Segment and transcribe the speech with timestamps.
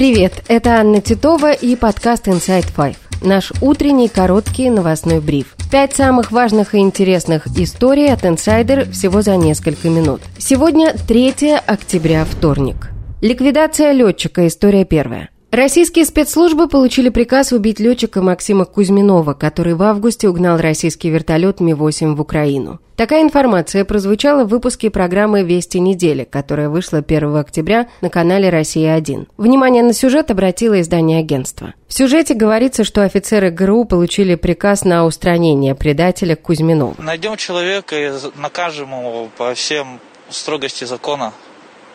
[0.00, 2.96] Привет, это Анна Титова и подкаст Inside Five.
[3.20, 5.54] Наш утренний короткий новостной бриф.
[5.70, 10.22] Пять самых важных и интересных историй от Insider всего за несколько минут.
[10.38, 12.92] Сегодня 3 октября, вторник.
[13.20, 14.46] Ликвидация летчика.
[14.46, 15.28] История первая.
[15.50, 22.14] Российские спецслужбы получили приказ убить летчика Максима Кузьминова, который в августе угнал российский вертолет Ми-8
[22.14, 22.78] в Украину.
[22.94, 29.26] Такая информация прозвучала в выпуске программы «Вести недели», которая вышла 1 октября на канале «Россия-1».
[29.38, 31.74] Внимание на сюжет обратило издание агентства.
[31.88, 36.94] В сюжете говорится, что офицеры ГРУ получили приказ на устранение предателя Кузьминова.
[36.98, 39.98] Найдем человека и накажем его по всем
[40.28, 41.32] строгости закона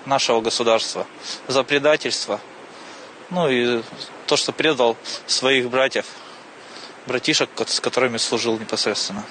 [0.06, 1.08] нашего государства
[1.48, 2.42] за предательство–
[3.30, 3.82] ну и
[4.26, 4.98] то, что предал
[5.28, 6.06] своих братьев,
[7.08, 9.24] братишек, с которыми служил непосредственно.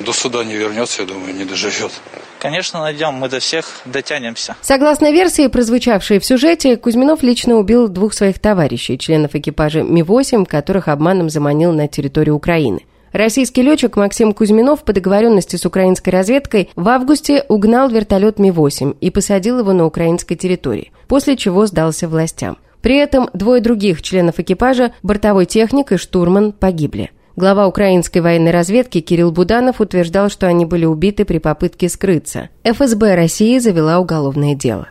[0.00, 1.92] До суда не вернется, я думаю, не доживет.
[2.40, 4.56] Конечно, найдем, мы до всех дотянемся.
[4.60, 10.88] Согласно версии, прозвучавшей в сюжете, Кузьминов лично убил двух своих товарищей, членов экипажа Ми-8, которых
[10.88, 12.80] обманом заманил на территорию Украины.
[13.12, 19.10] Российский летчик Максим Кузьминов по договоренности с украинской разведкой в августе угнал вертолет Ми-8 и
[19.10, 22.58] посадил его на украинской территории, после чего сдался властям.
[22.84, 27.12] При этом двое других членов экипажа, бортовой техник и штурман, погибли.
[27.34, 32.50] Глава украинской военной разведки Кирилл Буданов утверждал, что они были убиты при попытке скрыться.
[32.62, 34.88] ФСБ России завела уголовное дело.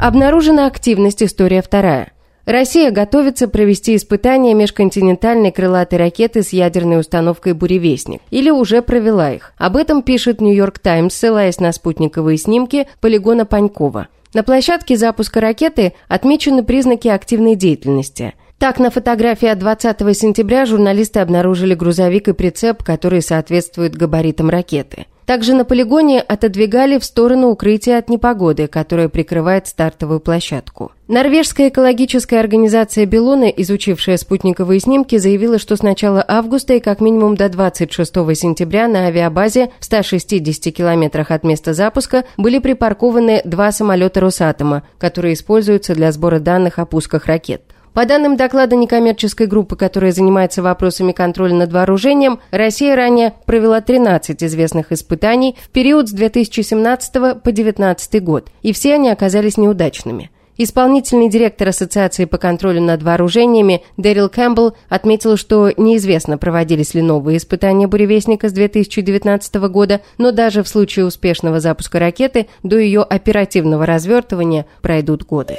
[0.00, 2.12] Обнаружена активность «История вторая».
[2.46, 9.52] Россия готовится провести испытания межконтинентальной крылатой ракеты с ядерной установкой «Буревестник» или уже провела их.
[9.58, 14.08] Об этом пишет «Нью-Йорк Таймс», ссылаясь на спутниковые снимки полигона Панькова.
[14.34, 18.34] На площадке запуска ракеты отмечены признаки активной деятельности.
[18.58, 25.06] Так, на фотографии от 20 сентября журналисты обнаружили грузовик и прицеп, которые соответствуют габаритам ракеты.
[25.26, 30.90] Также на полигоне отодвигали в сторону укрытия от непогоды, которое прикрывает стартовую площадку.
[31.06, 37.36] Норвежская экологическая организация «Белона», изучившая спутниковые снимки, заявила, что с начала августа и как минимум
[37.36, 44.20] до 26 сентября на авиабазе в 160 километрах от места запуска были припаркованы два самолета
[44.20, 47.67] «Росатома», которые используются для сбора данных о пусках ракет.
[47.94, 54.42] По данным доклада некоммерческой группы, которая занимается вопросами контроля над вооружением, Россия ранее провела 13
[54.44, 60.30] известных испытаний в период с 2017 по 2019 год, и все они оказались неудачными.
[60.60, 67.38] Исполнительный директор Ассоциации по контролю над вооружениями Дэрил Кэмпбелл отметил, что неизвестно, проводились ли новые
[67.38, 73.86] испытания «Буревестника» с 2019 года, но даже в случае успешного запуска ракеты до ее оперативного
[73.86, 75.58] развертывания пройдут годы.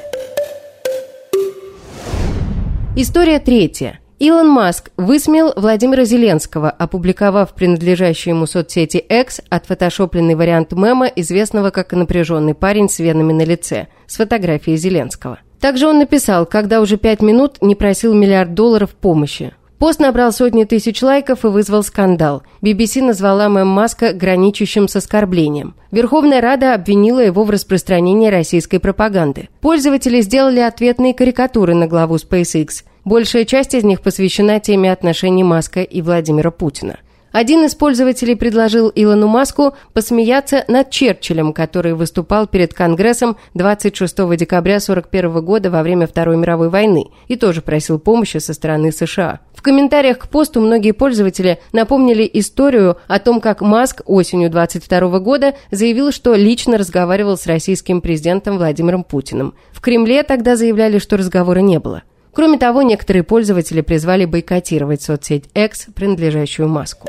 [2.96, 4.00] История третья.
[4.18, 11.94] Илон Маск высмеял Владимира Зеленского, опубликовав принадлежащий ему соцсети X отфотошопленный вариант мема, известного как
[11.94, 15.40] «напряженный парень с венами на лице», с фотографией Зеленского.
[15.62, 19.54] Также он написал, когда уже пять минут не просил миллиард долларов помощи.
[19.80, 22.44] Пост набрал сотни тысяч лайков и вызвал скандал.
[22.62, 25.74] BBC назвала мэм Маска граничащим с оскорблением.
[25.90, 29.48] Верховная Рада обвинила его в распространении российской пропаганды.
[29.62, 32.84] Пользователи сделали ответные карикатуры на главу SpaceX.
[33.06, 37.00] Большая часть из них посвящена теме отношений Маска и Владимира Путина.
[37.32, 44.78] Один из пользователей предложил Илону Маску посмеяться над Черчиллем, который выступал перед Конгрессом 26 декабря
[44.78, 49.42] 1941 года во время Второй мировой войны и тоже просил помощи со стороны США.
[49.54, 55.54] В комментариях к посту многие пользователи напомнили историю о том, как Маск осенью 22 года
[55.70, 59.54] заявил, что лично разговаривал с российским президентом Владимиром Путиным.
[59.72, 62.04] В Кремле тогда заявляли, что разговора не было.
[62.34, 67.08] Кроме того, некоторые пользователи призвали бойкотировать соцсеть X, принадлежащую Маску.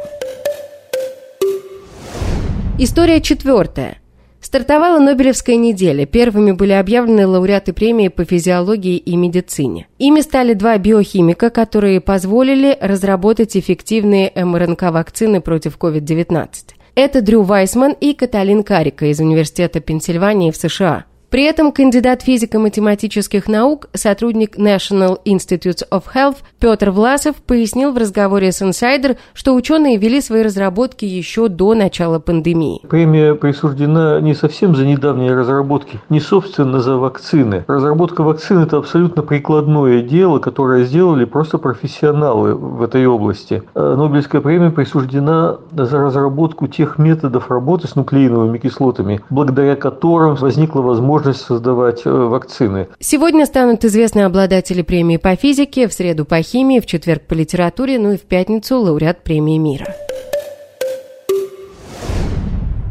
[2.79, 3.99] История четвертая.
[4.41, 6.07] Стартовала Нобелевская неделя.
[6.07, 9.87] Первыми были объявлены лауреаты премии по физиологии и медицине.
[9.99, 16.49] Ими стали два биохимика, которые позволили разработать эффективные МРНК-вакцины против COVID-19.
[16.95, 21.05] Это Дрю Вайсман и Каталин Карика из Университета Пенсильвании в США.
[21.31, 28.51] При этом кандидат физико-математических наук, сотрудник National Institutes of Health Петр Власов пояснил в разговоре
[28.51, 32.81] с Insider, что ученые вели свои разработки еще до начала пандемии.
[32.89, 37.65] Премия присуждена не совсем за недавние разработки, не собственно за вакцины.
[37.69, 43.63] Разработка вакцин– это абсолютно прикладное дело, которое сделали просто профессионалы в этой области.
[43.77, 50.81] А Нобелевская премия присуждена за разработку тех методов работы с нуклеиновыми кислотами, благодаря которым возникла
[50.81, 52.89] возможность возможность создавать э, вакцины.
[52.99, 57.99] Сегодня станут известны обладатели премии по физике, в среду по химии, в четверг по литературе,
[57.99, 59.95] ну и в пятницу лауреат премии мира.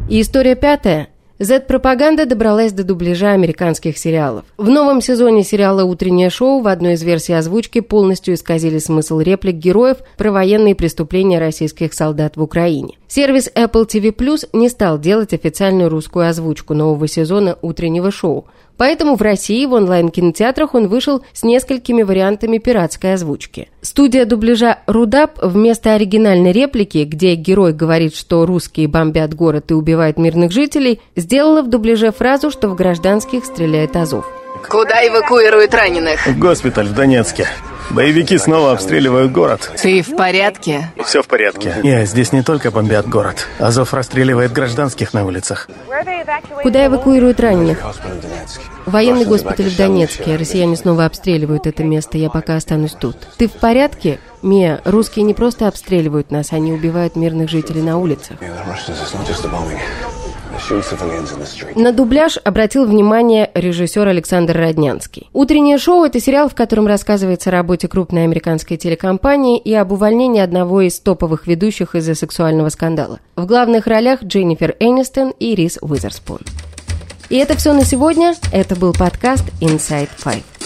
[0.08, 1.08] И история пятая.
[1.38, 4.44] Z-пропаганда добралась до дубляжа американских сериалов.
[4.58, 9.54] В новом сезоне сериала «Утреннее шоу» в одной из версий озвучки полностью исказили смысл реплик
[9.54, 12.99] героев про военные преступления российских солдат в Украине.
[13.10, 18.46] Сервис Apple TV Plus не стал делать официальную русскую озвучку нового сезона «Утреннего шоу».
[18.76, 23.68] Поэтому в России в онлайн-кинотеатрах он вышел с несколькими вариантами пиратской озвучки.
[23.82, 30.16] Студия дубляжа «Рудап» вместо оригинальной реплики, где герой говорит, что русские бомбят город и убивают
[30.16, 34.24] мирных жителей, сделала в дубляже фразу, что в гражданских стреляет Азов.
[34.68, 36.28] Куда эвакуируют раненых?
[36.28, 37.48] В госпиталь в Донецке.
[37.90, 39.72] Боевики снова обстреливают город.
[39.80, 40.92] Ты в порядке?
[41.04, 41.76] Все в порядке.
[41.82, 43.48] Не, здесь не только бомбят город.
[43.58, 45.68] Азов расстреливает гражданских на улицах.
[46.62, 47.78] Куда эвакуируют раненых?
[48.86, 50.36] Военный госпиталь в Донецке.
[50.36, 52.16] Россияне снова обстреливают это место.
[52.16, 53.16] Я пока останусь тут.
[53.36, 54.20] Ты в порядке?
[54.42, 58.38] Мия, русские не просто обстреливают нас, они убивают мирных жителей на улицах.
[61.74, 65.28] На дубляж обратил внимание режиссер Александр Роднянский.
[65.32, 70.40] «Утреннее шоу»— это сериал, в котором рассказывается о работе крупной американской телекомпании и об увольнении
[70.40, 73.20] одного из топовых ведущих из-за сексуального скандала.
[73.36, 76.40] В главных ролях Дженнифер Энистон и Рис Уизерспун.
[77.28, 78.34] И это все на сегодня.
[78.52, 80.59] Это был подкаст Inside Five.